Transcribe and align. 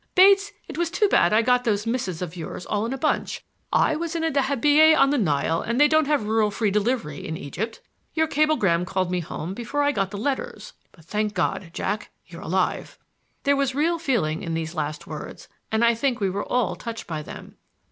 "Bates, 0.15 0.51
it 0.67 0.79
was 0.79 0.89
too 0.89 1.07
bad 1.09 1.31
I 1.31 1.43
got 1.43 1.63
those 1.63 1.85
missives 1.85 2.23
of 2.23 2.35
yours 2.35 2.65
all 2.65 2.87
in 2.87 2.91
a 2.91 2.97
bunch. 2.97 3.45
I 3.71 3.95
was 3.95 4.15
in 4.15 4.23
a 4.23 4.31
dahabiyeh 4.31 4.97
on 4.97 5.11
the 5.11 5.17
Nile 5.19 5.61
and 5.61 5.79
they 5.79 5.87
don't 5.87 6.07
have 6.07 6.23
rural 6.25 6.49
free 6.49 6.71
delivery 6.71 7.23
in 7.27 7.37
Egypt. 7.37 7.81
Your 8.15 8.25
cablegram 8.25 8.83
called 8.83 9.11
me 9.11 9.19
home 9.19 9.53
before 9.53 9.83
I 9.83 9.91
got 9.91 10.09
the 10.09 10.17
letters. 10.17 10.73
But 10.91 11.05
thank 11.05 11.35
God, 11.35 11.69
Jack, 11.71 12.09
you're 12.25 12.41
alive!" 12.41 12.97
There 13.43 13.55
was 13.55 13.75
real 13.75 13.99
feeling 13.99 14.41
in 14.41 14.55
these 14.55 14.73
last 14.73 15.05
words, 15.05 15.47
and 15.71 15.85
I 15.85 15.93
think 15.93 16.19
we 16.19 16.31
were 16.31 16.51
all 16.51 16.75
touched 16.75 17.05
by 17.05 17.21
them. 17.21 17.57